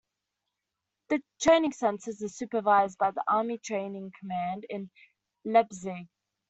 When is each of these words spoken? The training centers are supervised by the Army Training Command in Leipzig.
The 1.09 1.21
training 1.39 1.73
centers 1.73 2.23
are 2.23 2.27
supervised 2.27 2.97
by 2.97 3.11
the 3.11 3.23
Army 3.27 3.59
Training 3.59 4.11
Command 4.19 4.65
in 4.67 4.89
Leipzig. 5.45 6.07